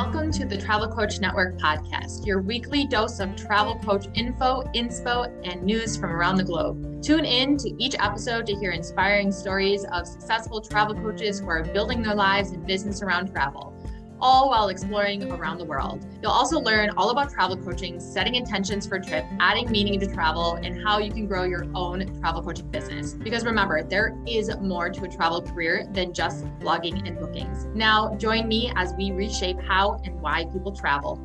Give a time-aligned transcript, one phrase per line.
[0.00, 5.26] Welcome to the Travel Coach Network podcast, your weekly dose of travel coach info, inspo,
[5.42, 7.02] and news from around the globe.
[7.02, 11.64] Tune in to each episode to hear inspiring stories of successful travel coaches who are
[11.64, 13.74] building their lives and business around travel
[14.20, 16.04] all while exploring around the world.
[16.22, 20.06] You'll also learn all about travel coaching, setting intentions for a trip, adding meaning to
[20.06, 23.14] travel, and how you can grow your own travel coaching business.
[23.14, 27.66] Because remember, there is more to a travel career than just blogging and bookings.
[27.74, 31.18] Now, join me as we reshape how and why people travel.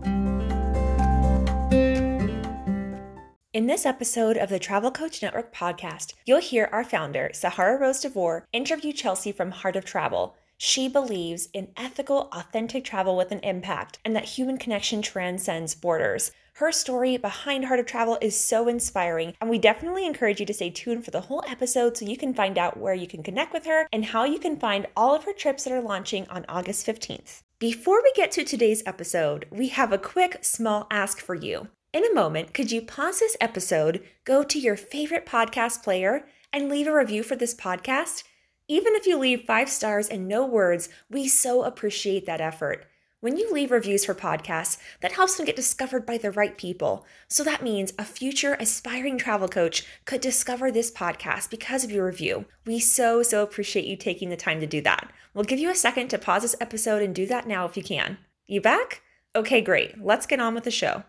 [3.53, 7.99] In this episode of the Travel Coach Network podcast, you'll hear our founder, Sahara Rose
[7.99, 13.39] DeVore, interview Chelsea from Heart of Travel she believes in ethical, authentic travel with an
[13.39, 16.31] impact and that human connection transcends borders.
[16.57, 20.53] Her story behind Heart of Travel is so inspiring, and we definitely encourage you to
[20.53, 23.53] stay tuned for the whole episode so you can find out where you can connect
[23.53, 26.45] with her and how you can find all of her trips that are launching on
[26.47, 27.41] August 15th.
[27.57, 31.69] Before we get to today's episode, we have a quick, small ask for you.
[31.91, 36.69] In a moment, could you pause this episode, go to your favorite podcast player, and
[36.69, 38.23] leave a review for this podcast?
[38.69, 42.85] Even if you leave five stars and no words, we so appreciate that effort.
[43.19, 47.05] When you leave reviews for podcasts, that helps them get discovered by the right people.
[47.27, 52.05] So that means a future aspiring travel coach could discover this podcast because of your
[52.05, 52.45] review.
[52.65, 55.11] We so, so appreciate you taking the time to do that.
[55.33, 57.83] We'll give you a second to pause this episode and do that now if you
[57.83, 58.17] can.
[58.47, 59.01] You back?
[59.35, 60.01] Okay, great.
[60.01, 61.03] Let's get on with the show.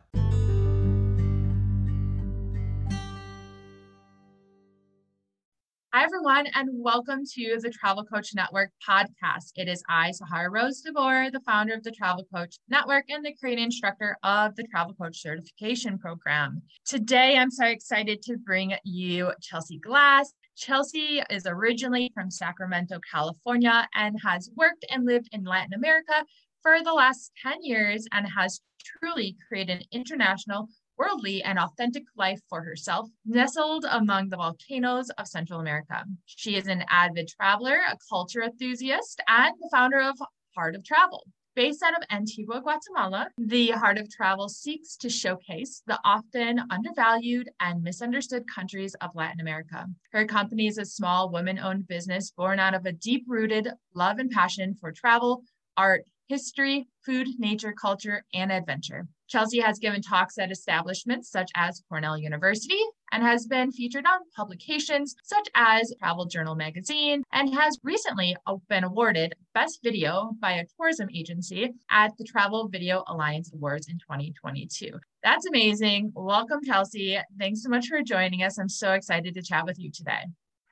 [5.95, 9.53] Hi, everyone, and welcome to the Travel Coach Network podcast.
[9.55, 13.33] It is I, Sahara Rose DeVore, the founder of the Travel Coach Network and the
[13.37, 16.63] creative instructor of the Travel Coach Certification Program.
[16.85, 20.33] Today, I'm so excited to bring you Chelsea Glass.
[20.57, 26.25] Chelsea is originally from Sacramento, California, and has worked and lived in Latin America
[26.61, 32.41] for the last 10 years and has truly created an international worldly and authentic life
[32.49, 36.05] for herself, nestled among the volcanoes of Central America.
[36.27, 40.19] She is an avid traveler, a culture enthusiast, and the founder of
[40.55, 41.25] Heart of Travel.
[41.57, 47.49] Based out of Antigua, Guatemala, the Heart of Travel seeks to showcase the often undervalued
[47.61, 49.87] and misunderstood countries of Latin America.
[50.11, 54.19] Her company is a small women owned business born out of a deep rooted love
[54.19, 55.45] and passion for travel,
[55.77, 59.07] art, history, food, nature, culture, and adventure.
[59.29, 62.81] Chelsea has given talks at establishments such as Cornell University
[63.13, 68.37] and has been featured on publications such as Travel Journal magazine and has recently
[68.69, 73.99] been awarded Best Video by a tourism agency at the Travel Video Alliance Awards in
[73.99, 74.91] 2022.
[75.23, 76.13] That's amazing.
[76.15, 77.19] Welcome, Chelsea.
[77.39, 78.59] Thanks so much for joining us.
[78.59, 80.25] I'm so excited to chat with you today.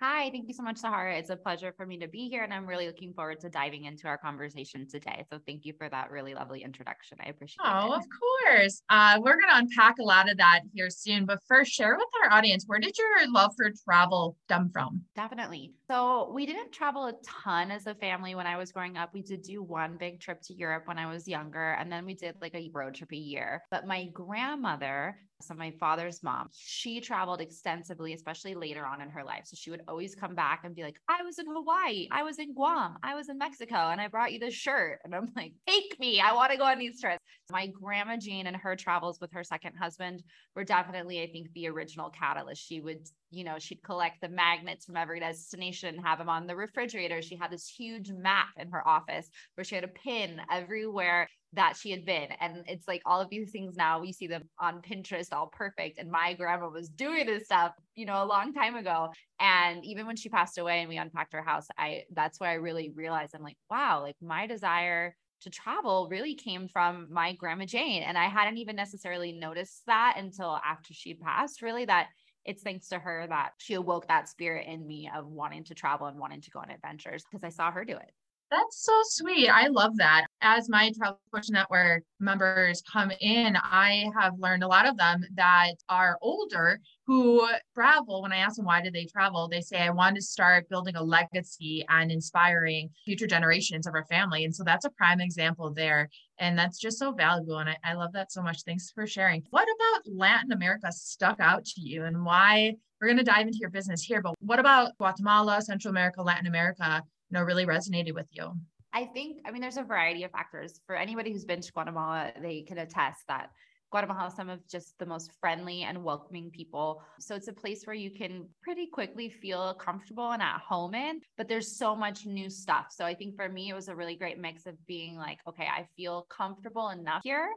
[0.03, 1.17] Hi, thank you so much, Sahara.
[1.17, 3.85] It's a pleasure for me to be here, and I'm really looking forward to diving
[3.85, 5.25] into our conversation today.
[5.31, 7.19] So, thank you for that really lovely introduction.
[7.25, 7.89] I appreciate oh, it.
[7.89, 8.05] Oh, of
[8.51, 8.83] course.
[8.91, 11.25] Uh, we're going to unpack a lot of that here soon.
[11.25, 15.03] But first, share with our audience where did your love for travel stem from?
[15.15, 15.73] Definitely.
[15.87, 19.11] So, we didn't travel a ton as a family when I was growing up.
[19.15, 22.15] We did do one big trip to Europe when I was younger, and then we
[22.15, 23.63] did like a road trip a year.
[23.71, 29.25] But my grandmother so my father's mom, she traveled extensively, especially later on in her
[29.25, 29.43] life.
[29.45, 32.39] So she would always come back and be like, I was in Hawaii, I was
[32.39, 35.01] in Guam, I was in Mexico, and I brought you this shirt.
[35.05, 36.21] And I'm like, take me.
[36.21, 37.19] I want to go on these trips.
[37.51, 40.23] My grandma Jean and her travels with her second husband
[40.55, 42.67] were definitely, I think, the original catalyst.
[42.67, 46.47] She would, you know, she'd collect the magnets from every destination, and have them on
[46.47, 47.23] the refrigerator.
[47.23, 51.77] She had this huge map in her office where she had a pin everywhere that
[51.77, 52.29] she had been.
[52.41, 55.99] And it's like all of these things now we see them on Pinterest all perfect.
[55.99, 59.11] And my grandma was doing this stuff, you know, a long time ago.
[59.39, 62.55] And even when she passed away and we unpacked her house, I that's where I
[62.55, 67.65] really realized I'm like, wow, like my desire to travel really came from my grandma
[67.65, 68.03] Jane.
[68.03, 72.09] And I hadn't even necessarily noticed that until after she passed, really, that
[72.45, 76.07] it's thanks to her that she awoke that spirit in me of wanting to travel
[76.07, 78.11] and wanting to go on adventures because I saw her do it.
[78.53, 79.49] That's so sweet.
[79.49, 80.27] I love that.
[80.43, 85.25] As my Travel Coach Network members come in, I have learned a lot of them
[85.37, 88.21] that are older who travel.
[88.21, 90.97] When I ask them why did they travel, they say, I want to start building
[90.97, 94.45] a legacy and inspiring future generations of our family.
[94.45, 96.11] And so that's a prime example there.
[96.39, 97.57] And that's just so valuable.
[97.57, 98.65] And I, I love that so much.
[98.65, 99.45] Thanks for sharing.
[99.49, 102.75] What about Latin America stuck out to you and why?
[103.01, 106.47] We're going to dive into your business here, but what about Guatemala, Central America, Latin
[106.47, 107.03] America?
[107.33, 108.53] Know really resonated with you?
[108.93, 110.81] I think, I mean, there's a variety of factors.
[110.87, 113.51] For anybody who's been to Guatemala, they can attest that
[113.91, 117.03] Guatemala has some of just the most friendly and welcoming people.
[117.21, 121.21] So it's a place where you can pretty quickly feel comfortable and at home in,
[121.37, 122.87] but there's so much new stuff.
[122.91, 125.67] So I think for me, it was a really great mix of being like, okay,
[125.67, 127.51] I feel comfortable enough here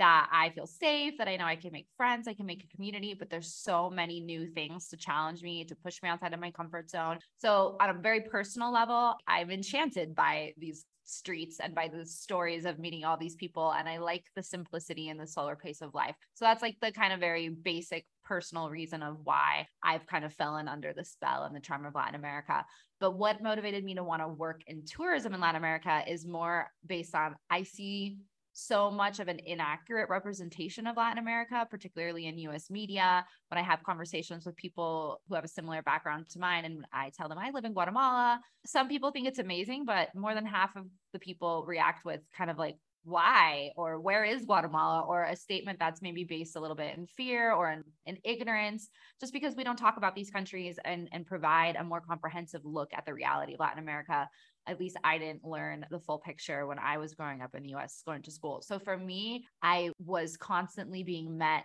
[0.00, 2.74] that I feel safe, that I know I can make friends, I can make a
[2.74, 6.40] community, but there's so many new things to challenge me, to push me outside of
[6.40, 7.18] my comfort zone.
[7.38, 12.64] So, on a very personal level, I'm enchanted by these streets and by the stories
[12.64, 13.72] of meeting all these people.
[13.72, 16.14] And I like the simplicity and the slower pace of life.
[16.34, 20.32] So that's like the kind of very basic personal reason of why I've kind of
[20.32, 22.64] fallen under the spell and the charm of Latin America.
[23.00, 26.70] But what motivated me to want to work in tourism in Latin America is more
[26.86, 28.18] based on I see
[28.52, 33.24] so much of an inaccurate representation of Latin America, particularly in US media.
[33.48, 37.10] When I have conversations with people who have a similar background to mine, and I
[37.16, 40.74] tell them I live in Guatemala, some people think it's amazing, but more than half
[40.76, 43.70] of the people react with kind of like, why?
[43.76, 45.00] or where is Guatemala?
[45.08, 48.90] or a statement that's maybe based a little bit in fear or in, in, ignorance,
[49.20, 52.90] just because we don't talk about these countries and, and provide a more comprehensive look
[52.92, 54.28] at the reality of Latin America
[54.70, 57.74] at least I didn't learn the full picture when I was growing up in the
[57.74, 58.62] US going to school.
[58.62, 61.64] So for me, I was constantly being met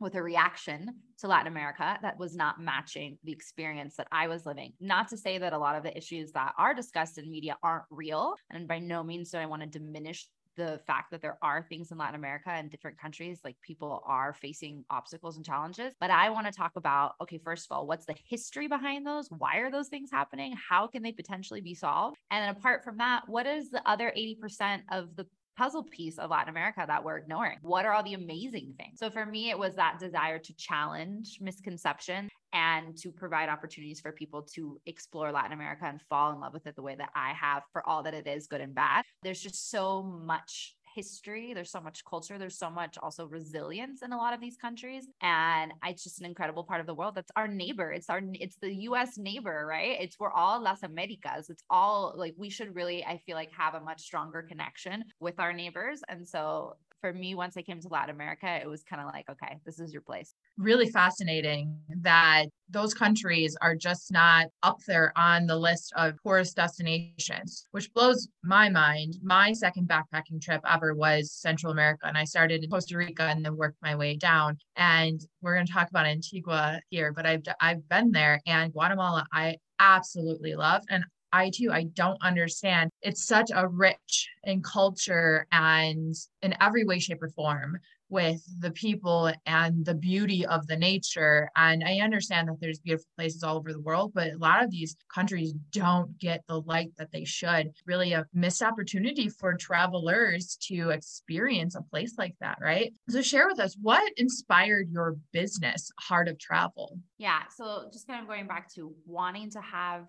[0.00, 4.44] with a reaction to Latin America that was not matching the experience that I was
[4.44, 4.72] living.
[4.80, 7.84] Not to say that a lot of the issues that are discussed in media aren't
[7.90, 8.34] real.
[8.50, 11.90] And by no means do I want to diminish the fact that there are things
[11.90, 15.94] in Latin America and different countries, like people are facing obstacles and challenges.
[16.00, 19.28] But I want to talk about okay, first of all, what's the history behind those?
[19.30, 20.54] Why are those things happening?
[20.68, 22.16] How can they potentially be solved?
[22.30, 26.30] And then apart from that, what is the other 80% of the puzzle piece of
[26.30, 27.58] Latin America that we're ignoring?
[27.62, 28.98] What are all the amazing things?
[28.98, 34.12] So for me, it was that desire to challenge misconception and to provide opportunities for
[34.12, 37.32] people to explore Latin America and fall in love with it the way that I
[37.32, 39.04] have for all that it is, good and bad.
[39.22, 41.52] There's just so much history.
[41.54, 42.38] There's so much culture.
[42.38, 45.08] There's so much also resilience in a lot of these countries.
[45.20, 47.14] And it's just an incredible part of the world.
[47.16, 47.90] That's our neighbor.
[47.90, 49.98] It's our it's the us neighbor right?
[50.00, 51.50] It's we're all las americas.
[51.50, 55.40] It's all like we should really i feel like have a much stronger connection with
[55.40, 56.00] our neighbors.
[56.08, 59.28] And so for me, once I came to Latin America, it was kind of like,
[59.28, 60.32] okay, this is your place.
[60.56, 66.56] Really fascinating that those countries are just not up there on the list of tourist
[66.56, 69.16] destinations, which blows my mind.
[69.22, 73.44] My second backpacking trip ever was Central America, and I started in Costa Rica and
[73.44, 74.56] then worked my way down.
[74.76, 79.26] And we're going to talk about Antigua here, but I've I've been there, and Guatemala
[79.30, 81.04] I absolutely love, and
[81.34, 82.90] I too, I don't understand.
[83.02, 88.70] It's such a rich in culture and in every way, shape, or form with the
[88.70, 91.50] people and the beauty of the nature.
[91.56, 94.70] And I understand that there's beautiful places all over the world, but a lot of
[94.70, 97.72] these countries don't get the light that they should.
[97.86, 102.92] Really a missed opportunity for travelers to experience a place like that, right?
[103.08, 107.00] So share with us what inspired your business, Heart of Travel?
[107.18, 107.40] Yeah.
[107.56, 110.06] So just kind of going back to wanting to have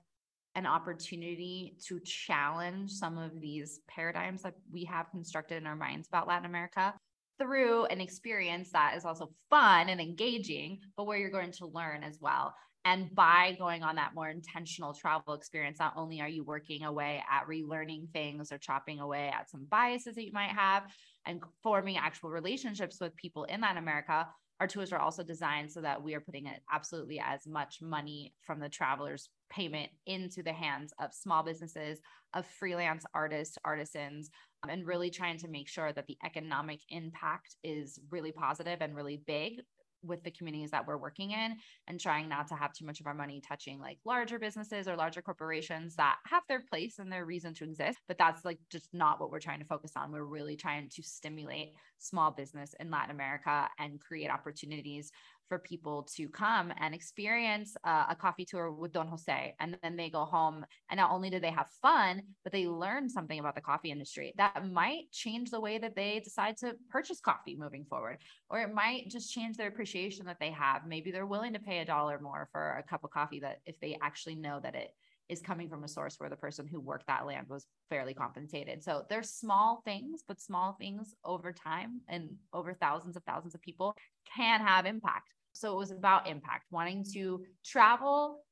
[0.55, 6.07] an opportunity to challenge some of these paradigms that we have constructed in our minds
[6.07, 6.93] about Latin America
[7.37, 12.03] through an experience that is also fun and engaging, but where you're going to learn
[12.03, 12.53] as well.
[12.85, 17.23] And by going on that more intentional travel experience, not only are you working away
[17.29, 20.83] at relearning things or chopping away at some biases that you might have
[21.25, 24.27] and forming actual relationships with people in Latin America,
[24.59, 28.59] our tours are also designed so that we are putting absolutely as much money from
[28.59, 31.99] the travelers payment into the hands of small businesses
[32.33, 34.29] of freelance artists artisans
[34.63, 38.95] um, and really trying to make sure that the economic impact is really positive and
[38.95, 39.61] really big
[40.03, 41.55] with the communities that we're working in
[41.87, 44.95] and trying not to have too much of our money touching like larger businesses or
[44.95, 47.99] larger corporations that have their place and their reason to exist.
[48.07, 50.11] But that's like just not what we're trying to focus on.
[50.11, 55.11] We're really trying to stimulate small business in Latin America and create opportunities
[55.47, 59.55] for people to come and experience uh, a coffee tour with Don Jose.
[59.59, 60.65] And then they go home.
[60.89, 64.33] And not only do they have fun, but they learn something about the coffee industry
[64.37, 68.17] that might change the way that they decide to purchase coffee moving forward.
[68.49, 70.87] Or it might just change their appreciation that they have.
[70.87, 73.79] Maybe they're willing to pay a dollar more for a cup of coffee that if
[73.79, 74.91] they actually know that it
[75.29, 78.83] is coming from a source where the person who worked that land was fairly compensated.
[78.83, 83.61] So there's small things, but small things over time and over thousands of thousands of
[83.61, 83.95] people
[84.35, 85.33] can have impact.
[85.53, 88.43] So it was about impact, wanting to travel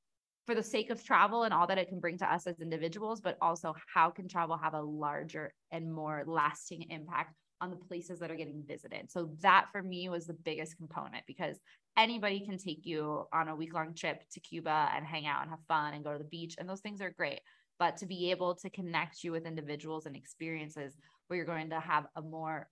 [0.46, 3.22] for the sake of travel and all that it can bring to us as individuals,
[3.22, 8.20] but also how can travel have a larger and more lasting impact on the places
[8.20, 9.12] that are getting visited.
[9.12, 11.58] So that for me was the biggest component because
[11.98, 15.50] anybody can take you on a week long trip to Cuba and hang out and
[15.50, 16.56] have fun and go to the beach.
[16.58, 17.40] And those things are great.
[17.80, 20.96] But to be able to connect you with individuals and experiences
[21.28, 22.68] where you're going to have a more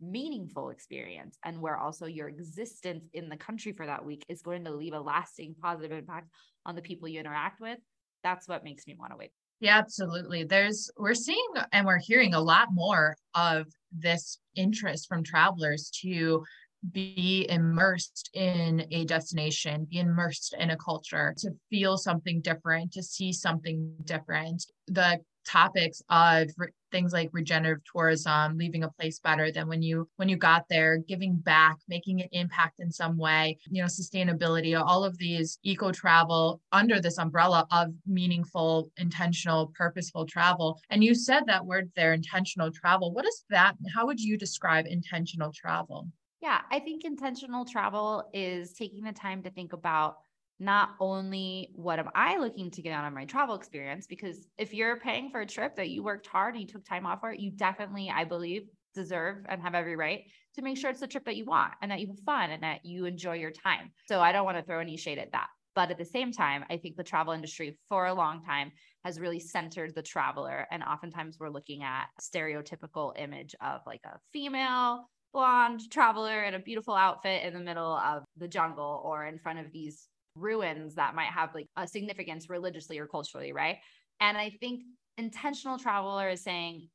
[0.00, 4.64] meaningful experience and where also your existence in the country for that week is going
[4.64, 6.28] to leave a lasting positive impact
[6.66, 7.78] on the people you interact with
[8.22, 9.30] that's what makes me want to wait
[9.64, 15.22] yeah absolutely there's we're seeing and we're hearing a lot more of this interest from
[15.22, 16.44] travelers to
[16.92, 23.02] be immersed in a destination, be immersed in a culture, to feel something different, to
[23.02, 24.66] see something different.
[24.88, 26.50] The topics of
[26.94, 30.98] things like regenerative tourism leaving a place better than when you when you got there
[30.98, 35.90] giving back making an impact in some way you know sustainability all of these eco
[35.90, 40.80] travel under this umbrella of meaningful intentional purposeful travel.
[40.90, 43.12] And you said that word there intentional travel.
[43.12, 43.74] What is that?
[43.94, 46.08] How would you describe intentional travel?
[46.40, 50.16] Yeah, I think intentional travel is taking the time to think about
[50.64, 54.72] not only what am I looking to get out of my travel experience, because if
[54.72, 57.32] you're paying for a trip that you worked hard and you took time off for
[57.32, 60.22] it, you definitely, I believe, deserve and have every right
[60.54, 62.62] to make sure it's the trip that you want and that you have fun and
[62.62, 63.90] that you enjoy your time.
[64.06, 65.48] So I don't want to throw any shade at that.
[65.74, 68.70] But at the same time, I think the travel industry for a long time
[69.04, 70.66] has really centered the traveler.
[70.70, 76.60] And oftentimes we're looking at stereotypical image of like a female blonde traveler in a
[76.60, 81.14] beautiful outfit in the middle of the jungle or in front of these ruins that
[81.14, 83.78] might have like a significance religiously or culturally, right?
[84.20, 84.82] And I think
[85.18, 86.88] intentional traveler is saying,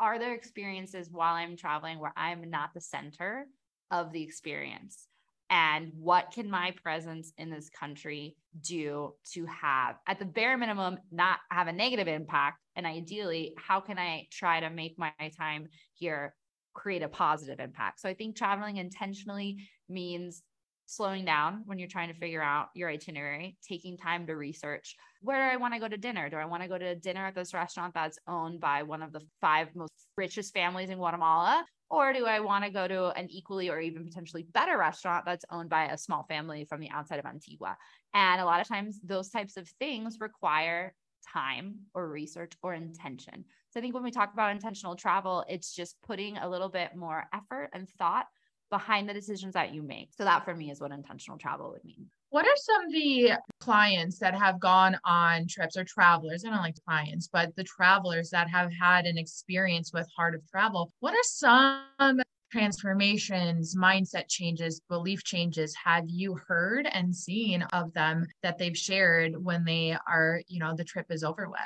[0.00, 3.46] are there experiences while I'm traveling where I'm not the center
[3.90, 5.08] of the experience?
[5.50, 10.98] And what can my presence in this country do to have, at the bare minimum,
[11.10, 12.58] not have a negative impact?
[12.76, 16.34] And ideally, how can I try to make my time here
[16.78, 18.00] create a positive impact.
[18.00, 20.42] So I think traveling intentionally means
[20.88, 25.48] slowing down when you're trying to figure out your itinerary, taking time to research where
[25.48, 26.28] do I want to go to dinner?
[26.28, 29.12] Do I want to go to dinner at this restaurant that's owned by one of
[29.12, 31.64] the five most richest families in Guatemala?
[31.90, 35.44] Or do I want to go to an equally or even potentially better restaurant that's
[35.50, 37.76] owned by a small family from the outside of Antigua?
[38.14, 40.94] And a lot of times, those types of things require
[41.32, 43.44] time or research or intention.
[43.70, 46.94] So I think when we talk about intentional travel, it's just putting a little bit
[46.94, 48.26] more effort and thought
[48.70, 50.10] behind the decisions that you make.
[50.16, 52.06] So that for me is what intentional travel would mean.
[52.30, 56.44] What are some of the clients that have gone on trips or travelers?
[56.44, 60.46] I don't like clients, but the travelers that have had an experience with Heart of
[60.50, 60.92] Travel.
[61.00, 62.20] What are some
[62.52, 69.42] transformations, mindset changes, belief changes have you heard and seen of them that they've shared
[69.42, 71.58] when they are, you know, the trip is over with?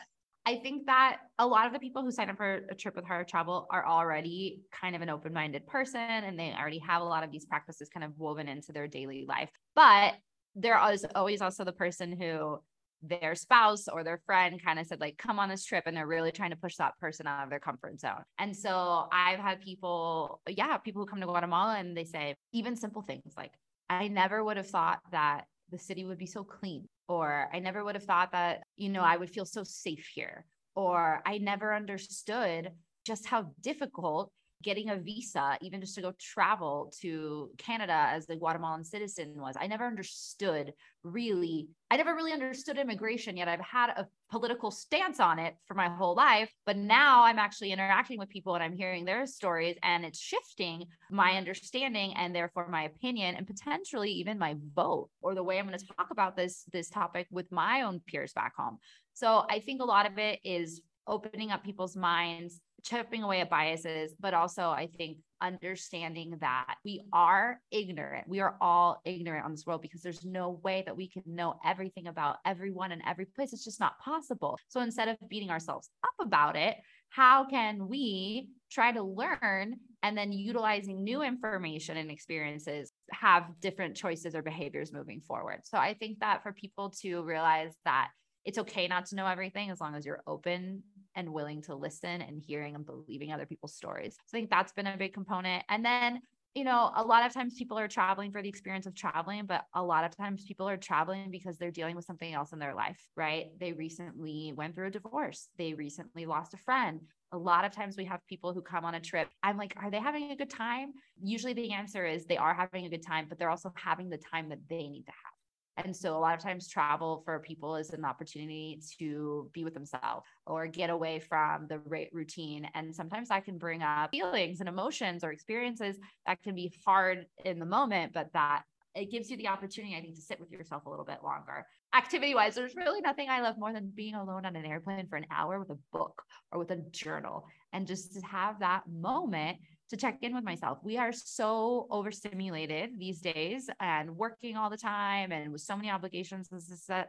[0.44, 3.04] I think that a lot of the people who sign up for a trip with
[3.04, 7.04] Heart Travel are already kind of an open minded person and they already have a
[7.04, 9.50] lot of these practices kind of woven into their daily life.
[9.76, 10.14] But
[10.56, 12.58] there is always also the person who
[13.02, 16.06] their spouse or their friend kind of said like come on this trip and they're
[16.06, 19.60] really trying to push that person out of their comfort zone and so i've had
[19.60, 23.50] people yeah people who come to guatemala and they say even simple things like
[23.90, 27.82] i never would have thought that the city would be so clean or i never
[27.82, 30.44] would have thought that you know i would feel so safe here
[30.76, 32.70] or i never understood
[33.04, 34.30] just how difficult
[34.62, 39.56] getting a visa, even just to go travel to Canada as a Guatemalan citizen was.
[39.58, 45.20] I never understood really, I never really understood immigration, yet I've had a political stance
[45.20, 46.50] on it for my whole life.
[46.64, 50.86] But now I'm actually interacting with people and I'm hearing their stories, and it's shifting
[51.10, 55.66] my understanding and therefore my opinion and potentially even my vote or the way I'm
[55.66, 58.78] going to talk about this this topic with my own peers back home.
[59.14, 63.50] So I think a lot of it is opening up people's minds chipping away at
[63.50, 68.28] biases, but also I think understanding that we are ignorant.
[68.28, 71.56] We are all ignorant on this world because there's no way that we can know
[71.64, 73.52] everything about everyone and every place.
[73.52, 74.58] It's just not possible.
[74.68, 76.76] So instead of beating ourselves up about it,
[77.10, 83.96] how can we try to learn and then utilizing new information and experiences have different
[83.96, 85.60] choices or behaviors moving forward?
[85.64, 88.08] So I think that for people to realize that
[88.44, 90.82] it's okay not to know everything as long as you're open
[91.14, 94.16] and willing to listen and hearing and believing other people's stories.
[94.26, 95.64] So I think that's been a big component.
[95.68, 96.20] And then,
[96.54, 99.64] you know, a lot of times people are traveling for the experience of traveling, but
[99.74, 102.74] a lot of times people are traveling because they're dealing with something else in their
[102.74, 103.46] life, right?
[103.58, 107.00] They recently went through a divorce, they recently lost a friend.
[107.34, 109.28] A lot of times we have people who come on a trip.
[109.42, 110.92] I'm like, are they having a good time?
[111.22, 114.18] Usually the answer is they are having a good time, but they're also having the
[114.18, 115.31] time that they need to have.
[115.78, 119.74] And so a lot of times travel for people is an opportunity to be with
[119.74, 121.80] themselves or get away from the
[122.12, 122.68] routine.
[122.74, 127.26] And sometimes that can bring up feelings and emotions or experiences that can be hard
[127.44, 128.64] in the moment, but that
[128.94, 131.66] it gives you the opportunity, I think, to sit with yourself a little bit longer.
[131.94, 135.16] Activity wise, there's really nothing I love more than being alone on an airplane for
[135.16, 139.58] an hour with a book or with a journal and just to have that moment
[139.92, 140.78] to check in with myself.
[140.82, 145.90] We are so overstimulated these days and working all the time and with so many
[145.90, 146.58] obligations in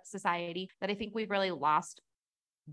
[0.04, 2.02] society that I think we've really lost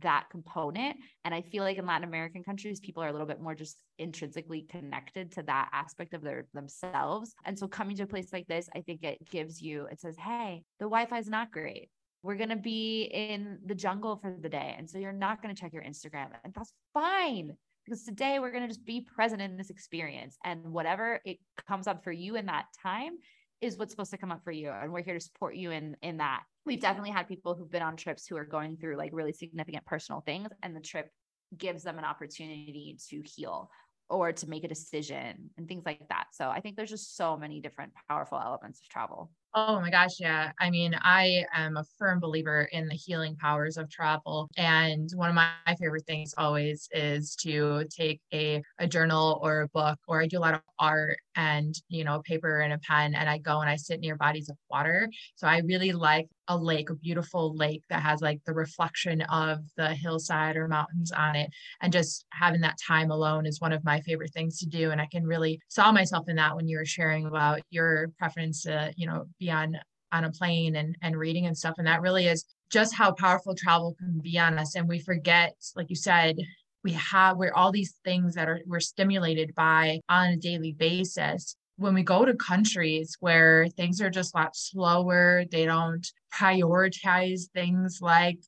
[0.00, 0.96] that component.
[1.24, 3.76] And I feel like in Latin American countries, people are a little bit more just
[3.98, 7.32] intrinsically connected to that aspect of their themselves.
[7.44, 10.16] And so coming to a place like this, I think it gives you, it says,
[10.18, 11.88] hey, the Wi-Fi is not great.
[12.24, 14.74] We're going to be in the jungle for the day.
[14.76, 16.30] And so you're not going to check your Instagram.
[16.44, 17.56] And that's fine
[17.90, 20.38] because today we're going to just be present in this experience.
[20.44, 23.14] And whatever it comes up for you in that time
[23.60, 24.70] is what's supposed to come up for you.
[24.70, 27.82] And we're here to support you in, in that we've definitely had people who've been
[27.82, 31.10] on trips who are going through like really significant personal things and the trip
[31.58, 33.68] gives them an opportunity to heal
[34.08, 36.26] or to make a decision and things like that.
[36.32, 39.32] So I think there's just so many different powerful elements of travel.
[39.52, 40.52] Oh my gosh, yeah.
[40.60, 44.48] I mean, I am a firm believer in the healing powers of travel.
[44.56, 49.68] And one of my favorite things always is to take a, a journal or a
[49.68, 53.14] book, or I do a lot of art and, you know, paper and a pen,
[53.16, 55.10] and I go and I sit near bodies of water.
[55.34, 59.58] So I really like a lake, a beautiful lake that has like the reflection of
[59.76, 61.50] the hillside or mountains on it.
[61.80, 64.90] And just having that time alone is one of my favorite things to do.
[64.90, 68.62] And I can really saw myself in that when you were sharing about your preference
[68.62, 69.76] to, you know, be on
[70.12, 71.74] on a plane and and reading and stuff.
[71.78, 74.76] And that really is just how powerful travel can be on us.
[74.76, 76.36] And we forget like you said
[76.84, 81.56] we have we're all these things that are we're stimulated by on a daily basis.
[81.76, 87.48] When we go to countries where things are just a lot slower they don't prioritize
[87.54, 88.38] things like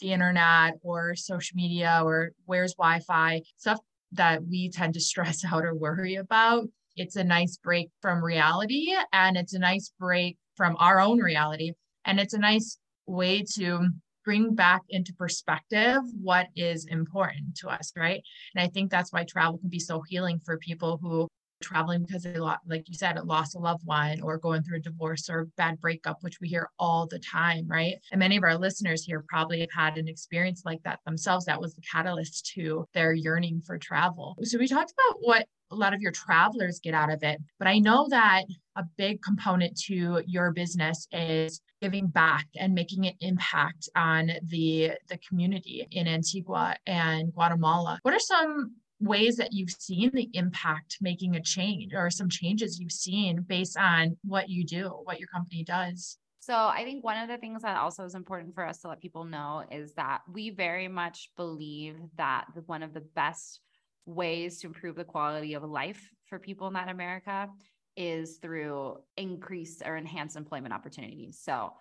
[0.00, 3.78] the internet or social media or where's wi-fi stuff
[4.12, 8.94] that we tend to stress out or worry about it's a nice break from reality
[9.12, 11.72] and it's a nice break from our own reality.
[12.04, 13.88] And it's a nice way to
[14.24, 18.22] bring back into perspective what is important to us, right?
[18.54, 21.28] And I think that's why travel can be so healing for people who are
[21.62, 24.80] traveling because they lost, like you said, lost a loved one or going through a
[24.80, 27.94] divorce or a bad breakup, which we hear all the time, right?
[28.12, 31.46] And many of our listeners here probably have had an experience like that themselves.
[31.46, 34.36] That was the catalyst to their yearning for travel.
[34.42, 37.68] So we talked about what a lot of your travelers get out of it, but
[37.68, 38.44] I know that
[38.76, 44.92] a big component to your business is giving back and making an impact on the
[45.08, 47.98] the community in Antigua and Guatemala.
[48.02, 52.80] What are some ways that you've seen the impact making a change or some changes
[52.80, 56.18] you've seen based on what you do, what your company does?
[56.40, 59.00] So I think one of the things that also is important for us to let
[59.00, 63.60] people know is that we very much believe that one of the best
[64.08, 67.48] ways to improve the quality of life for people in Latin America
[67.96, 71.40] is through increased or enhanced employment opportunities.
[71.42, 71.72] So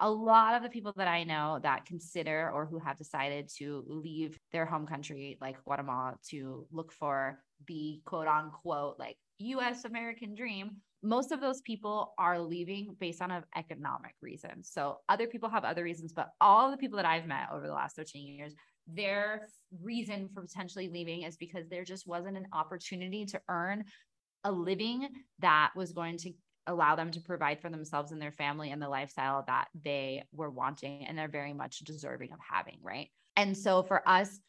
[0.00, 3.84] a lot of the people that I know that consider or who have decided to
[3.86, 10.34] leave their home country, like Guatemala, to look for the quote unquote like US American
[10.34, 14.62] dream, most of those people are leaving based on an economic reason.
[14.62, 17.72] So other people have other reasons, but all the people that I've met over the
[17.72, 18.54] last 13 years,
[18.86, 19.48] their
[19.82, 23.84] reason for potentially leaving is because there just wasn't an opportunity to earn
[24.44, 25.08] a living
[25.40, 26.32] that was going to
[26.68, 30.50] allow them to provide for themselves and their family and the lifestyle that they were
[30.50, 33.08] wanting and they're very much deserving of having right?
[33.36, 34.40] And so for us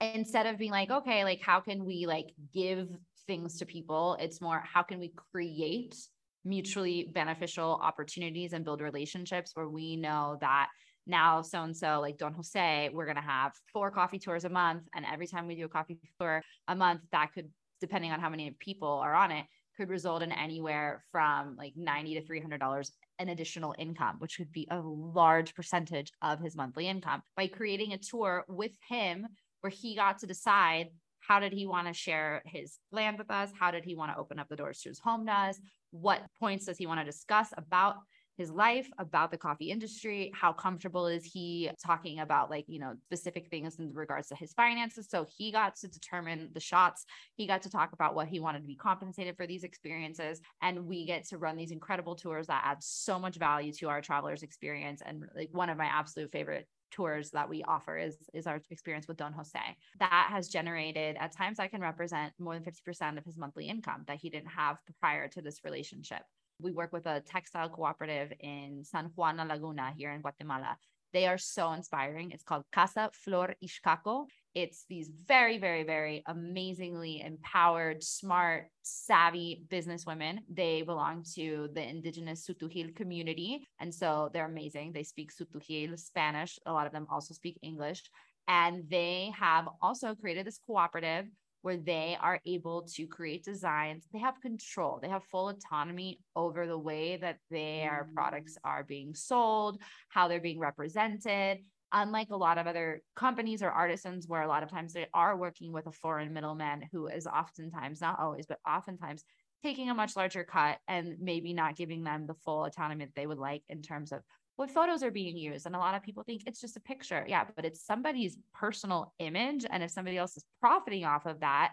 [0.00, 2.88] instead of being like okay like how can we like give
[3.26, 4.16] things to people?
[4.20, 5.96] It's more how can we create
[6.44, 10.68] mutually beneficial opportunities and build relationships where we know that
[11.06, 14.48] now so and so like don jose we're going to have four coffee tours a
[14.48, 17.48] month and every time we do a coffee tour a month that could
[17.80, 22.14] depending on how many people are on it could result in anywhere from like 90
[22.14, 26.88] to 300 dollars an additional income which would be a large percentage of his monthly
[26.88, 27.22] income.
[27.36, 29.26] By creating a tour with him
[29.60, 30.88] where he got to decide
[31.20, 34.18] how did he want to share his land with us how did he want to
[34.18, 35.58] open up the doors to his home to us
[35.90, 37.96] what points does he want to discuss about
[38.36, 42.94] his life, about the coffee industry, how comfortable is he talking about like, you know,
[43.04, 45.08] specific things in regards to his finances.
[45.08, 47.04] So he got to determine the shots.
[47.34, 50.40] He got to talk about what he wanted to be compensated for these experiences.
[50.60, 54.00] And we get to run these incredible tours that add so much value to our
[54.00, 55.02] travelers' experience.
[55.04, 59.08] And like one of my absolute favorite tours that we offer is is our experience
[59.08, 59.58] with Don Jose.
[59.98, 64.04] That has generated at times I can represent more than 50% of his monthly income
[64.06, 66.22] that he didn't have prior to this relationship.
[66.60, 70.76] We work with a textile cooperative in San Juan La Laguna here in Guatemala.
[71.12, 72.30] They are so inspiring.
[72.30, 74.26] It's called Casa Flor Ixcaco.
[74.54, 80.40] It's these very, very, very amazingly empowered, smart, savvy business women.
[80.52, 83.66] They belong to the indigenous Tz'utujil community.
[83.78, 84.92] And so they're amazing.
[84.92, 86.58] They speak Tz'utujil, Spanish.
[86.66, 88.02] A lot of them also speak English.
[88.48, 91.26] And they have also created this cooperative
[91.62, 94.06] where they are able to create designs.
[94.12, 98.70] They have control, they have full autonomy over the way that their products mm.
[98.70, 101.58] are being sold, how they're being represented.
[101.92, 105.36] Unlike a lot of other companies or artisans, where a lot of times they are
[105.36, 109.24] working with a foreign middleman who is oftentimes, not always, but oftentimes
[109.62, 113.26] taking a much larger cut and maybe not giving them the full autonomy that they
[113.26, 114.22] would like in terms of
[114.56, 115.66] what photos are being used.
[115.66, 117.24] And a lot of people think it's just a picture.
[117.28, 119.64] Yeah, but it's somebody's personal image.
[119.70, 121.72] And if somebody else is profiting off of that,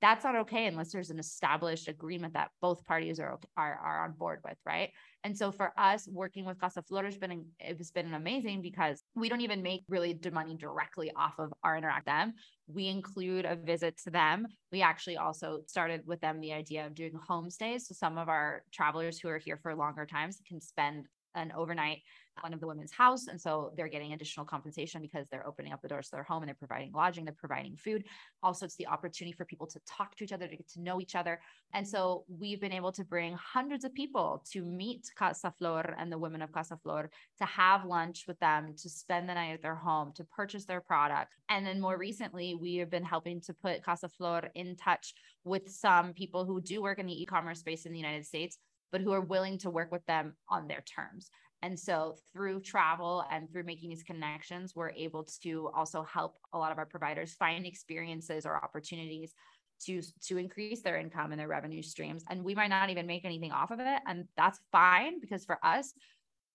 [0.00, 4.12] that's not okay unless there's an established agreement that both parties are, are, are on
[4.12, 4.90] board with, right?
[5.22, 9.30] And so for us, working with Casa Flor has been it's been amazing because we
[9.30, 12.34] don't even make really money directly off of our interact them.
[12.66, 14.46] We include a visit to them.
[14.70, 17.82] We actually also started with them the idea of doing homestays.
[17.82, 22.02] So some of our travelers who are here for longer times can spend an overnight
[22.40, 23.26] one of the women's house.
[23.28, 26.42] And so they're getting additional compensation because they're opening up the doors to their home
[26.42, 28.04] and they're providing lodging, they're providing food.
[28.42, 31.00] Also, it's the opportunity for people to talk to each other, to get to know
[31.00, 31.40] each other.
[31.72, 36.10] And so we've been able to bring hundreds of people to meet Casa Flor and
[36.10, 39.62] the women of Casa Flor, to have lunch with them, to spend the night at
[39.62, 41.32] their home, to purchase their product.
[41.48, 45.70] And then more recently, we have been helping to put Casa Flor in touch with
[45.70, 48.58] some people who do work in the e-commerce space in the United States
[48.94, 51.28] but who are willing to work with them on their terms.
[51.62, 56.58] And so through travel and through making these connections, we're able to also help a
[56.58, 59.34] lot of our providers find experiences or opportunities
[59.86, 62.22] to to increase their income and their revenue streams.
[62.30, 64.00] And we might not even make anything off of it.
[64.06, 65.92] And that's fine because for us,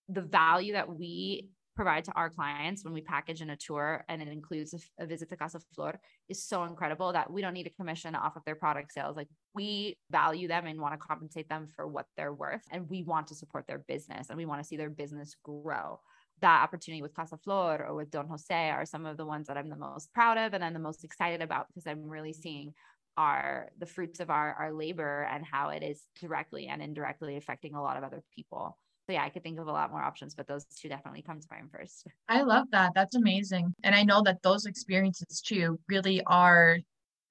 [0.07, 4.21] the value that we provide to our clients when we package in a tour and
[4.21, 7.67] it includes a, a, visit to Casa Flor is so incredible that we don't need
[7.67, 9.15] a commission off of their product sales.
[9.15, 12.63] Like we value them and want to compensate them for what they're worth.
[12.69, 16.01] And we want to support their business and we want to see their business grow.
[16.41, 19.55] That opportunity with Casa Flor or with Don Jose are some of the ones that
[19.55, 22.73] I'm the most proud of and I'm the most excited about because I'm really seeing
[23.15, 27.73] our the fruits of our our labor and how it is directly and indirectly affecting
[27.73, 28.77] a lot of other people
[29.09, 31.39] so yeah, I could think of a lot more options, but those two definitely come
[31.39, 32.05] to mind first.
[32.29, 32.91] I love that.
[32.93, 33.73] That's amazing.
[33.83, 36.77] And I know that those experiences too really are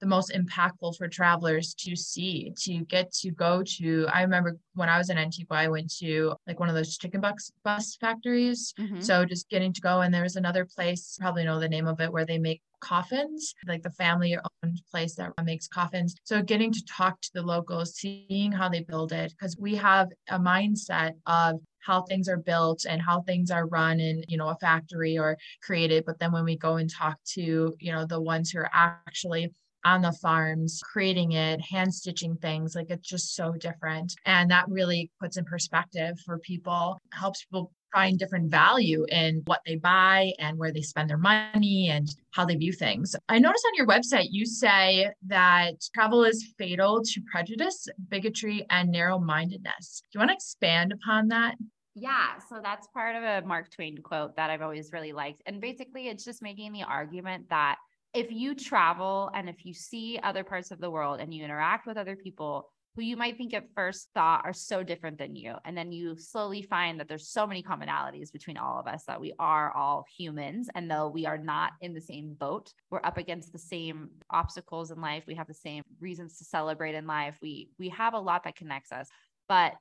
[0.01, 4.07] the most impactful for travelers to see, to get to go to.
[4.11, 7.21] I remember when I was in Antigua, I went to like one of those chicken
[7.21, 8.73] bus bus factories.
[8.77, 8.99] Mm-hmm.
[8.99, 12.01] So just getting to go, and there was another place, probably know the name of
[12.01, 16.15] it, where they make coffins, like the family owned place that makes coffins.
[16.23, 20.09] So getting to talk to the locals, seeing how they build it, because we have
[20.29, 24.49] a mindset of how things are built and how things are run in you know
[24.49, 28.21] a factory or created but then when we go and talk to you know the
[28.21, 29.51] ones who are actually
[29.85, 34.13] on the farms creating it hand stitching things like it's just so different.
[34.25, 39.61] And that really puts in perspective for people helps people find different value in what
[39.65, 43.15] they buy and where they spend their money and how they view things.
[43.27, 48.91] I noticed on your website you say that travel is fatal to prejudice, bigotry, and
[48.91, 50.01] narrow mindedness.
[50.03, 51.55] Do you want to expand upon that?
[51.95, 55.41] Yeah, so that's part of a Mark Twain quote that I've always really liked.
[55.45, 57.77] And basically, it's just making the argument that
[58.13, 61.85] if you travel and if you see other parts of the world and you interact
[61.85, 65.55] with other people, who you might think at first thought are so different than you.
[65.63, 69.21] And then you slowly find that there's so many commonalities between all of us that
[69.21, 70.69] we are all humans.
[70.75, 74.91] And though we are not in the same boat, we're up against the same obstacles
[74.91, 75.23] in life.
[75.27, 77.37] We have the same reasons to celebrate in life.
[77.41, 79.07] We we have a lot that connects us.
[79.47, 79.75] But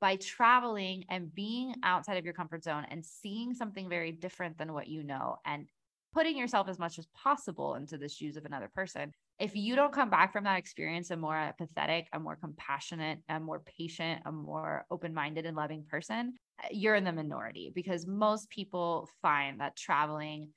[0.00, 4.72] by traveling and being outside of your comfort zone and seeing something very different than
[4.72, 5.66] what you know and
[6.12, 9.12] putting yourself as much as possible into the shoes of another person.
[9.38, 13.40] If you don't come back from that experience a more empathetic, a more compassionate, a
[13.40, 18.06] more patient, a more open minded and loving person, eh, you're in the minority because
[18.06, 20.50] most people find that traveling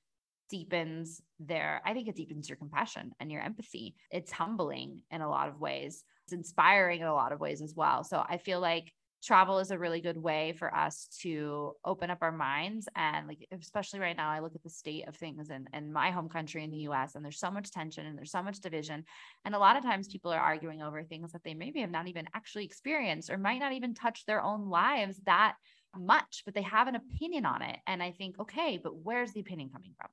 [0.49, 3.95] deepens their, I think it deepens your compassion and your empathy.
[4.11, 7.73] It's humbling in a lot of ways, it's inspiring in a lot of ways as
[7.75, 8.03] well.
[8.03, 8.91] So I feel like
[9.23, 13.47] travel is a really good way for us to open up our minds and like
[13.51, 16.63] especially right now i look at the state of things in, in my home country
[16.63, 19.03] in the us and there's so much tension and there's so much division
[19.45, 22.07] and a lot of times people are arguing over things that they maybe have not
[22.07, 25.55] even actually experienced or might not even touch their own lives that
[25.97, 29.39] much but they have an opinion on it and i think okay but where's the
[29.39, 30.09] opinion coming from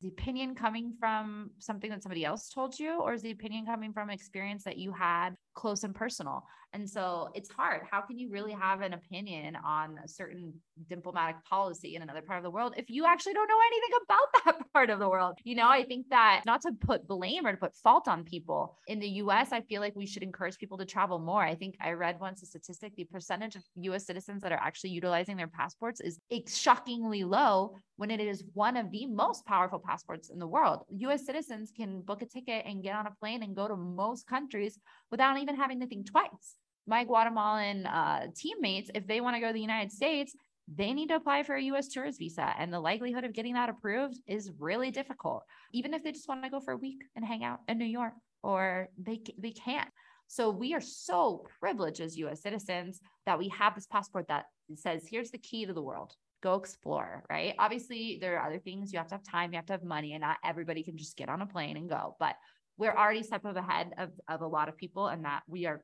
[0.00, 3.92] the opinion coming from something that somebody else told you or is the opinion coming
[3.92, 6.44] from experience that you had close and personal.
[6.72, 7.82] And so it's hard.
[7.90, 10.52] How can you really have an opinion on a certain
[10.88, 14.44] diplomatic policy in another part of the world if you actually don't know anything about
[14.44, 15.36] that part of the world?
[15.44, 18.78] You know, I think that not to put blame or to put fault on people
[18.86, 21.42] in the US, I feel like we should encourage people to travel more.
[21.42, 24.90] I think I read once a statistic the percentage of US citizens that are actually
[24.90, 30.30] utilizing their passports is shockingly low when it is one of the most powerful passports
[30.30, 30.84] in the world.
[30.88, 34.26] US citizens can book a ticket and get on a plane and go to most
[34.26, 34.78] countries
[35.10, 36.56] without even having to think twice
[36.88, 40.34] my Guatemalan uh, teammates, if they want to go to the United States,
[40.74, 42.54] they need to apply for a US tourist visa.
[42.58, 46.42] And the likelihood of getting that approved is really difficult, even if they just want
[46.42, 49.88] to go for a week and hang out in New York or they, they can't.
[50.26, 55.06] So we are so privileged as US citizens that we have this passport that says,
[55.08, 56.14] here's the key to the world.
[56.42, 57.54] Go explore, right?
[57.58, 58.92] Obviously, there are other things.
[58.92, 61.16] You have to have time, you have to have money, and not everybody can just
[61.16, 62.16] get on a plane and go.
[62.18, 62.36] But
[62.76, 65.82] we're already step ahead of, of a lot of people, and that we are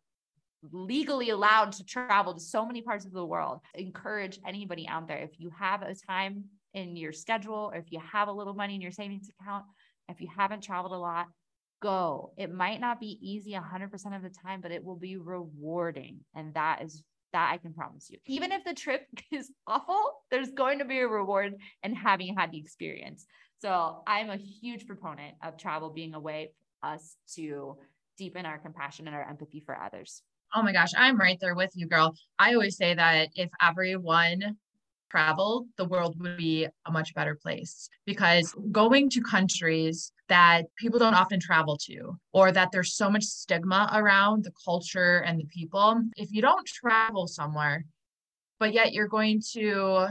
[0.72, 3.60] legally allowed to travel to so many parts of the world.
[3.74, 8.00] Encourage anybody out there if you have a time in your schedule or if you
[8.00, 9.64] have a little money in your savings account,
[10.08, 11.26] if you haven't traveled a lot,
[11.80, 12.32] go.
[12.36, 16.20] It might not be easy 100% of the time, but it will be rewarding.
[16.34, 17.02] And that is
[17.34, 18.18] that I can promise you.
[18.26, 22.52] Even if the trip is awful, there's going to be a reward in having had
[22.52, 23.26] the experience.
[23.60, 27.76] So I'm a huge proponent of travel being a way for us to
[28.16, 30.22] deepen our compassion and our empathy for others.
[30.54, 32.14] Oh my gosh, I'm right there with you, girl.
[32.38, 34.56] I always say that if everyone
[35.14, 40.98] traveled, the world would be a much better place because going to countries that people
[40.98, 45.46] don't often travel to, or that there's so much stigma around the culture and the
[45.46, 47.84] people, if you don't travel somewhere,
[48.58, 50.08] but yet you're going to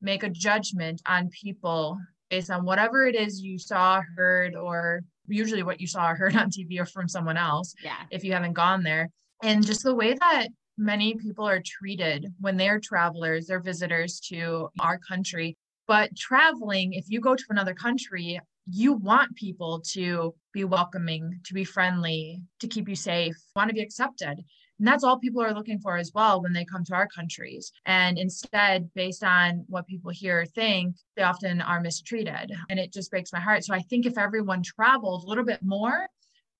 [0.00, 1.98] make a judgment on people
[2.30, 6.36] based on whatever it is you saw, heard, or usually what you saw or heard
[6.42, 7.74] on TV or from someone else.
[7.82, 7.96] Yeah.
[8.10, 9.10] If you haven't gone there,
[9.42, 14.68] and just the way that many people are treated when they're travelers, they're visitors to
[14.80, 15.56] our country.
[15.86, 21.54] But traveling, if you go to another country, you want people to be welcoming, to
[21.54, 24.42] be friendly, to keep you safe, want to be accepted.
[24.78, 27.72] And that's all people are looking for as well when they come to our countries.
[27.86, 32.52] And instead, based on what people here think, they often are mistreated.
[32.68, 33.64] And it just breaks my heart.
[33.64, 36.08] So I think if everyone traveled a little bit more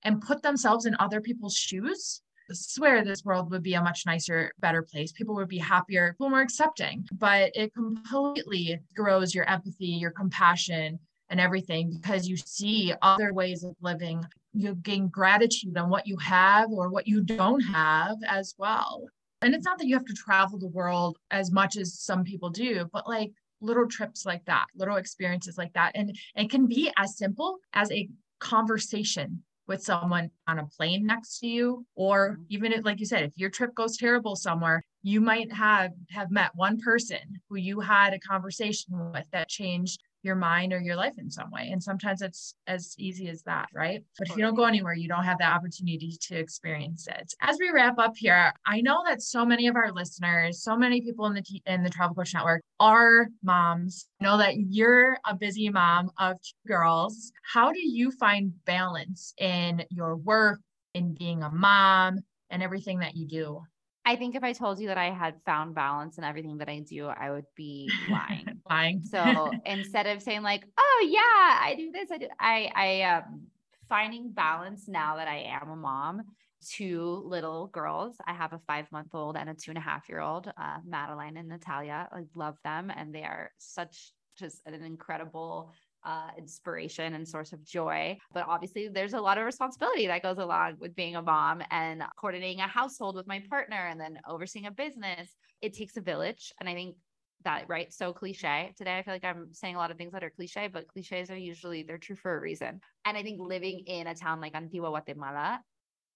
[0.02, 4.52] and put themselves in other people's shoes, swear this world would be a much nicer,
[4.61, 5.12] better place.
[5.12, 7.06] People would be happier, people more accepting.
[7.12, 13.64] But it completely grows your empathy, your compassion, and everything because you see other ways
[13.64, 14.24] of living.
[14.52, 19.06] You gain gratitude on what you have or what you don't have as well.
[19.42, 22.50] And it's not that you have to travel the world as much as some people
[22.50, 25.92] do, but like little trips like that, little experiences like that.
[25.94, 31.38] And it can be as simple as a conversation with someone on a plane next
[31.38, 32.42] to you or mm-hmm.
[32.48, 36.31] even if like you said if your trip goes terrible somewhere you might have have
[36.31, 40.96] met one person who you had a conversation with that changed your mind or your
[40.96, 41.70] life in some way.
[41.72, 44.02] And sometimes it's as easy as that, right?
[44.18, 47.32] But if you don't go anywhere, you don't have the opportunity to experience it.
[47.40, 51.00] As we wrap up here, I know that so many of our listeners, so many
[51.00, 54.06] people in the in the Travel Coach Network are moms.
[54.20, 57.32] I know that you're a busy mom of two girls.
[57.52, 60.60] How do you find balance in your work,
[60.94, 63.62] in being a mom, and everything that you do?
[64.07, 66.79] I think if I told you that I had found balance in everything that I
[66.79, 68.62] do, I would be lying.
[68.71, 69.03] lying.
[69.05, 72.29] So instead of saying like, "Oh yeah, I do this," I do.
[72.38, 73.49] I I um
[73.88, 76.23] finding balance now that I am a mom.
[76.64, 78.16] Two little girls.
[78.27, 80.79] I have a five month old and a two and a half year old, uh,
[80.87, 82.09] Madeline and Natalia.
[82.12, 85.73] I love them, and they are such just an incredible
[86.07, 88.16] uh, inspiration and source of joy.
[88.33, 92.03] But obviously, there's a lot of responsibility that goes along with being a mom and
[92.16, 95.29] coordinating a household with my partner and then overseeing a business.
[95.61, 96.53] It takes a village.
[96.61, 96.97] And I think
[97.45, 97.92] that, right?
[97.92, 98.73] So cliche.
[98.79, 101.31] Today, I feel like I'm saying a lot of things that are cliche, but cliches
[101.31, 102.81] are usually they're true for a reason.
[103.05, 105.61] And I think living in a town like Antigua, Guatemala,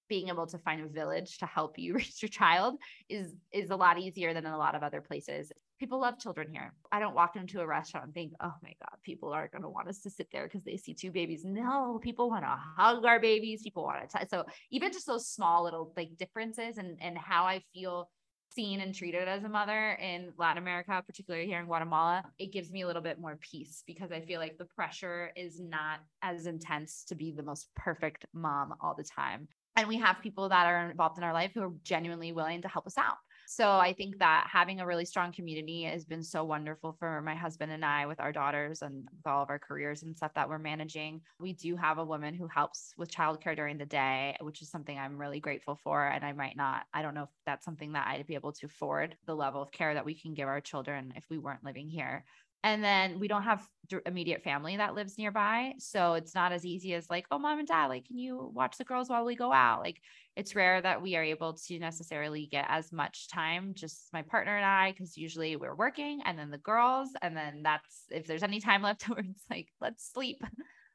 [0.09, 2.77] being able to find a village to help you raise your child
[3.09, 6.49] is is a lot easier than in a lot of other places people love children
[6.53, 6.75] here.
[6.93, 9.69] I don't walk into a restaurant and think, oh my God, people are going to
[9.69, 11.43] want us to sit there because they see two babies.
[11.45, 13.63] No, people want to hug our babies.
[13.63, 14.27] People want to.
[14.31, 18.11] So even just those small little like differences and, and how I feel
[18.53, 22.71] seen and treated as a mother in Latin America, particularly here in Guatemala, it gives
[22.71, 26.47] me a little bit more peace because I feel like the pressure is not as
[26.47, 29.49] intense to be the most perfect mom all the time.
[29.77, 32.69] And we have people that are involved in our life who are genuinely willing to
[32.69, 33.17] help us out.
[33.53, 37.35] So I think that having a really strong community has been so wonderful for my
[37.35, 40.49] husband and I with our daughters and with all of our careers and stuff that
[40.49, 41.21] we're managing.
[41.41, 44.97] We do have a woman who helps with childcare during the day, which is something
[44.97, 46.07] I'm really grateful for.
[46.07, 48.67] And I might not, I don't know if that's something that I'd be able to
[48.67, 51.89] afford the level of care that we can give our children if we weren't living
[51.89, 52.25] here.
[52.63, 53.67] And then we don't have
[54.07, 55.75] immediate family that lives nearby.
[55.79, 58.77] So it's not as easy as like, oh, mom and dad, like, can you watch
[58.77, 59.81] the girls while we go out?
[59.81, 60.01] Like,
[60.37, 64.57] it's rare that we are able to necessarily get as much time, just my partner
[64.57, 67.09] and I, because usually we're working and then the girls.
[67.23, 70.43] And then that's if there's any time left over, it's like, let's sleep.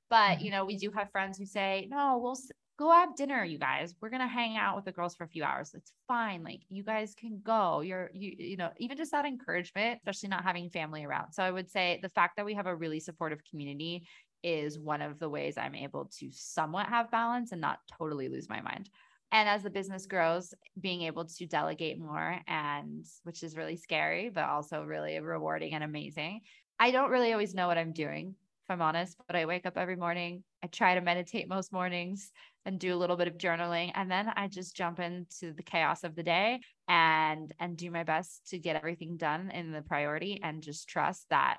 [0.10, 0.58] But, you mm-hmm.
[0.58, 2.38] know, we do have friends who say, no, we'll
[2.78, 3.96] go have dinner, you guys.
[4.02, 5.72] We're gonna hang out with the girls for a few hours.
[5.74, 6.44] It's fine.
[6.44, 7.82] Like you guys can go.
[7.82, 11.34] You're you you know even just that encouragement, especially not having family around.
[11.34, 14.06] So I would say the fact that we have a really supportive community
[14.44, 18.50] is one of the ways I'm able to somewhat have balance and not totally lose
[18.50, 18.90] my mind.
[19.32, 24.30] And as the business grows, being able to delegate more and which is really scary,
[24.30, 26.42] but also really rewarding and amazing.
[26.80, 29.78] I don't really always know what I'm doing if I'm honest, but I wake up
[29.78, 30.44] every morning.
[30.64, 32.32] I try to meditate most mornings
[32.66, 36.04] and do a little bit of journaling and then I just jump into the chaos
[36.04, 40.40] of the day and and do my best to get everything done in the priority
[40.42, 41.58] and just trust that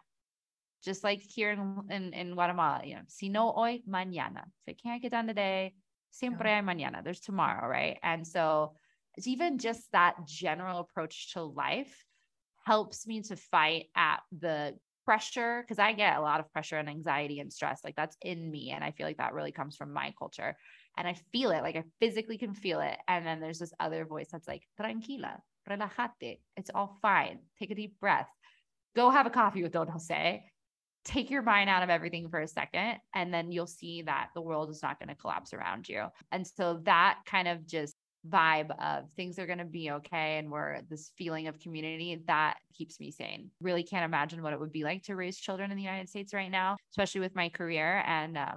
[0.85, 4.43] just like here in, in, in Guatemala, you know, si no hoy, mañana.
[4.67, 5.75] If it can't get done today,
[6.11, 7.03] siempre hay mañana.
[7.03, 7.99] There's tomorrow, right?
[8.03, 8.75] And so
[9.17, 12.05] it's even just that general approach to life
[12.65, 14.75] helps me to fight at the
[15.07, 17.81] pressure because I get a lot of pressure and anxiety and stress.
[17.83, 18.73] Like that's in me.
[18.73, 20.57] And I feel like that really comes from my culture.
[20.99, 22.97] And I feel it, like I physically can feel it.
[23.09, 26.41] And then there's this other voice that's like, tranquila, relajate.
[26.57, 27.39] It's all fine.
[27.59, 28.29] Take a deep breath.
[28.95, 30.43] Go have a coffee with Don Jose.
[31.05, 32.97] Take your mind out of everything for a second.
[33.15, 36.07] And then you'll see that the world is not going to collapse around you.
[36.33, 37.95] And so that kind of just
[38.31, 42.57] vibe of things are going to be okay and we're this feeling of community that
[42.75, 45.77] keeps me sane really can't imagine what it would be like to raise children in
[45.77, 48.53] the united states right now especially with my career and uh,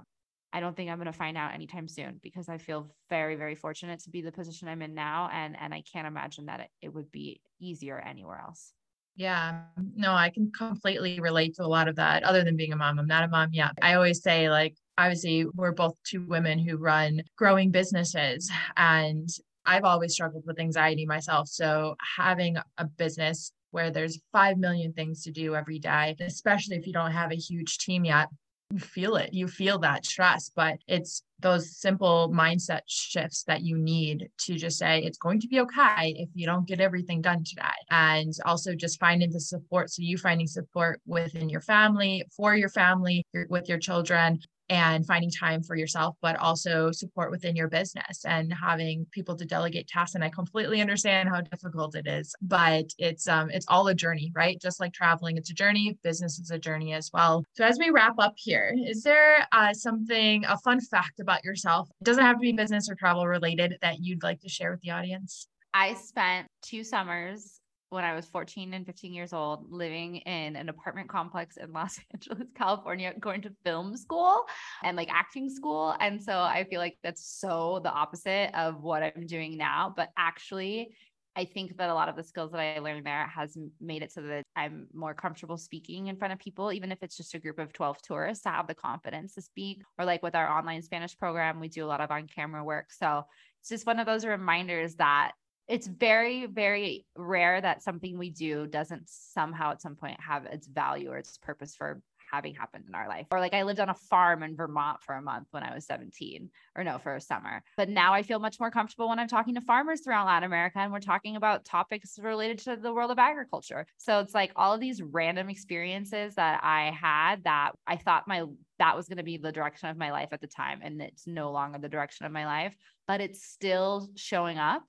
[0.52, 3.54] i don't think i'm going to find out anytime soon because i feel very very
[3.54, 6.68] fortunate to be the position i'm in now and and i can't imagine that it,
[6.82, 8.72] it would be easier anywhere else
[9.16, 9.64] yeah,
[9.96, 12.22] no, I can completely relate to a lot of that.
[12.22, 13.72] Other than being a mom, I'm not a mom yet.
[13.82, 18.50] I always say, like, obviously, we're both two women who run growing businesses.
[18.78, 19.28] And
[19.70, 21.46] I've always struggled with anxiety myself.
[21.46, 26.88] So having a business where there's 5 million things to do every day, especially if
[26.88, 28.28] you don't have a huge team yet,
[28.72, 29.32] you feel it.
[29.32, 34.76] You feel that stress, but it's those simple mindset shifts that you need to just
[34.76, 37.62] say it's going to be okay if you don't get everything done today.
[37.90, 39.90] And also just finding the support.
[39.90, 45.30] So you finding support within your family, for your family, with your children, and finding
[45.30, 50.14] time for yourself, but also support within your business and having people to delegate tasks.
[50.14, 54.32] And I completely understand how difficult it is, but it's um it's all a journey,
[54.34, 54.58] right?
[54.60, 55.98] Just like traveling, it's a journey.
[56.02, 57.44] Business is a journey as well.
[57.54, 61.88] So as we wrap up here, is there uh, something a fun fact about yourself?
[62.00, 64.80] It doesn't have to be business or travel related that you'd like to share with
[64.82, 65.48] the audience.
[65.74, 67.59] I spent two summers
[67.90, 71.98] when I was 14 and 15 years old, living in an apartment complex in Los
[72.12, 74.44] Angeles, California, going to film school
[74.82, 75.94] and like acting school.
[76.00, 79.92] And so I feel like that's so the opposite of what I'm doing now.
[79.94, 80.94] But actually,
[81.36, 84.12] I think that a lot of the skills that I learned there has made it
[84.12, 87.38] so that I'm more comfortable speaking in front of people, even if it's just a
[87.38, 89.82] group of 12 tourists to have the confidence to speak.
[89.98, 92.92] Or like with our online Spanish program, we do a lot of on camera work.
[92.92, 93.24] So
[93.60, 95.32] it's just one of those reminders that
[95.70, 100.66] it's very very rare that something we do doesn't somehow at some point have its
[100.66, 103.26] value or its purpose for having happened in our life.
[103.30, 105.86] Or like i lived on a farm in vermont for a month when i was
[105.86, 107.62] 17 or no for a summer.
[107.76, 110.78] But now i feel much more comfortable when i'm talking to farmers throughout latin america
[110.78, 113.86] and we're talking about topics related to the world of agriculture.
[113.98, 118.44] So it's like all of these random experiences that i had that i thought my
[118.78, 121.26] that was going to be the direction of my life at the time and it's
[121.26, 122.74] no longer the direction of my life
[123.06, 124.82] but it's still showing up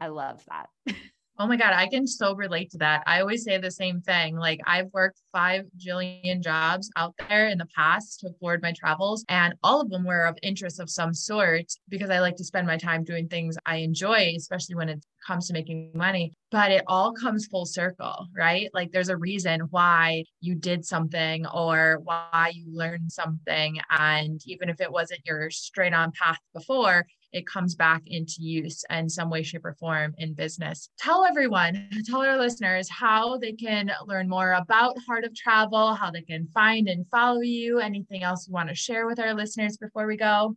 [0.00, 0.68] I love that.
[1.42, 3.02] Oh my God, I can so relate to that.
[3.06, 4.36] I always say the same thing.
[4.36, 9.24] Like, I've worked five jillion jobs out there in the past to afford my travels,
[9.26, 12.66] and all of them were of interest of some sort because I like to spend
[12.66, 16.34] my time doing things I enjoy, especially when it comes to making money.
[16.50, 18.68] But it all comes full circle, right?
[18.74, 23.78] Like, there's a reason why you did something or why you learned something.
[23.88, 28.84] And even if it wasn't your straight on path before, it comes back into use
[28.90, 30.90] in some way, shape, or form in business.
[30.98, 36.10] Tell everyone, tell our listeners how they can learn more about Heart of Travel, how
[36.10, 39.76] they can find and follow you, anything else you want to share with our listeners
[39.76, 40.56] before we go.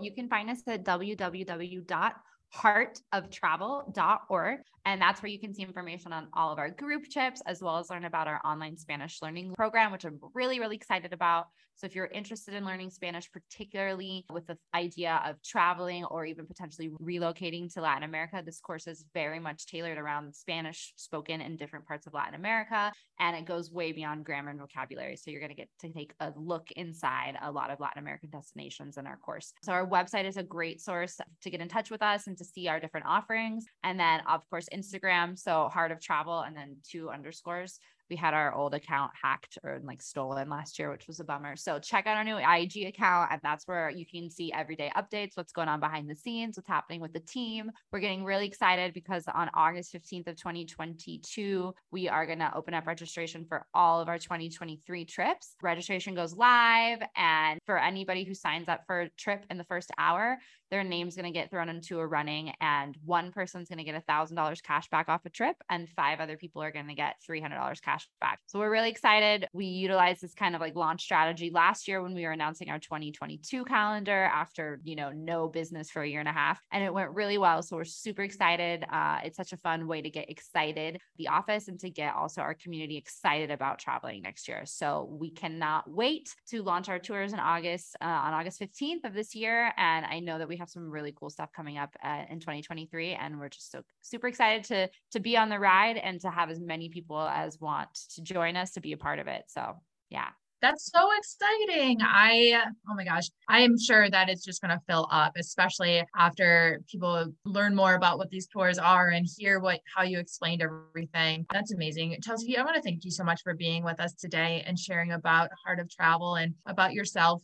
[0.00, 2.12] You can find us at www
[2.54, 4.60] heartoftravel.org.
[4.84, 7.78] And that's where you can see information on all of our group trips, as well
[7.78, 11.46] as learn about our online Spanish learning program, which I'm really, really excited about.
[11.74, 16.46] So if you're interested in learning Spanish, particularly with the idea of traveling or even
[16.46, 21.56] potentially relocating to Latin America, this course is very much tailored around Spanish spoken in
[21.56, 22.92] different parts of Latin America.
[23.18, 25.16] And it goes way beyond grammar and vocabulary.
[25.16, 28.30] So you're going to get to take a look inside a lot of Latin American
[28.30, 29.52] destinations in our course.
[29.62, 32.44] So our website is a great source to get in touch with us and to
[32.44, 33.64] see our different offerings.
[33.82, 35.38] And then, of course, Instagram.
[35.38, 37.78] So Heart of Travel and then two underscores
[38.12, 41.56] we had our old account hacked or like stolen last year, which was a bummer.
[41.56, 45.30] So check out our new IG account, and that's where you can see everyday updates,
[45.34, 47.70] what's going on behind the scenes, what's happening with the team.
[47.90, 52.74] We're getting really excited because on August 15th of 2022, we are going to open
[52.74, 55.56] up registration for all of our 2023 trips.
[55.62, 59.90] Registration goes live, and for anybody who signs up for a trip in the first
[59.96, 60.36] hour,
[60.72, 63.94] their name's going to get thrown into a running and one person's going to get
[63.94, 66.94] a thousand dollars cash back off a trip and five other people are going to
[66.94, 68.40] get $300 cash back.
[68.46, 69.46] So we're really excited.
[69.52, 72.78] We utilized this kind of like launch strategy last year when we were announcing our
[72.78, 76.94] 2022 calendar after, you know, no business for a year and a half and it
[76.94, 77.62] went really well.
[77.62, 78.86] So we're super excited.
[78.90, 82.40] Uh, it's such a fun way to get excited the office and to get also
[82.40, 84.62] our community excited about traveling next year.
[84.64, 89.12] So we cannot wait to launch our tours in August, uh, on August 15th of
[89.12, 89.70] this year.
[89.76, 93.14] And I know that we have some really cool stuff coming up uh, in 2023
[93.14, 96.50] and we're just so super excited to to be on the ride and to have
[96.50, 99.74] as many people as want to join us to be a part of it so
[100.08, 100.28] yeah
[100.62, 101.98] that's so exciting.
[102.02, 106.04] I, oh my gosh, I am sure that it's just going to fill up, especially
[106.16, 110.62] after people learn more about what these tours are and hear what, how you explained
[110.62, 111.46] everything.
[111.52, 112.16] That's amazing.
[112.22, 115.10] Chelsea, I want to thank you so much for being with us today and sharing
[115.10, 117.42] about Heart of Travel and about yourself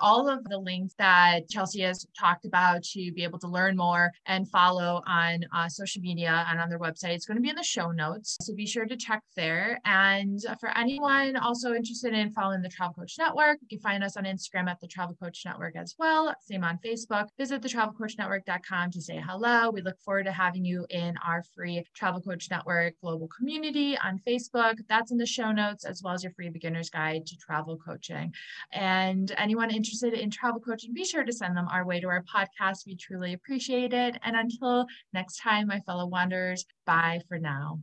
[0.00, 4.10] all of the links that Chelsea has talked about to be able to learn more
[4.26, 7.14] and follow on uh, social media and on their website.
[7.14, 8.36] It's going to be in the show notes.
[8.40, 9.78] So be sure to check there.
[9.84, 14.16] And for anyone also interested in following the Travel Coach Network, you can find us
[14.16, 16.34] on Instagram at the Travel Coach Network as well.
[16.40, 17.28] Same on Facebook.
[17.38, 19.70] Visit the thetravelcoachnetwork.com to say hello.
[19.70, 24.20] We look forward to having you in our free Travel Coach Network global community on
[24.26, 24.76] Facebook.
[24.88, 28.32] That's in the show notes, as well as your free beginner's guide to travel coaching.
[28.72, 32.06] And anyone interested interested in travel coaching, be sure to send them our way to
[32.06, 32.86] our podcast.
[32.86, 34.16] We truly appreciate it.
[34.22, 37.80] And until next time, my fellow wanderers, bye for now.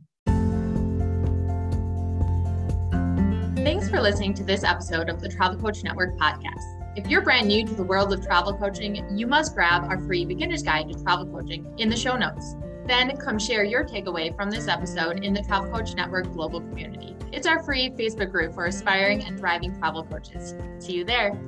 [3.56, 6.64] Thanks for listening to this episode of the Travel Coach Network podcast.
[6.96, 10.24] If you're brand new to the world of travel coaching, you must grab our free
[10.24, 12.56] beginner's guide to travel coaching in the show notes.
[12.86, 17.14] Then come share your takeaway from this episode in the Travel Coach Network global community.
[17.30, 20.54] It's our free Facebook group for aspiring and thriving travel coaches.
[20.78, 21.38] See you there.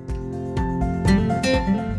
[1.30, 1.89] Thank you.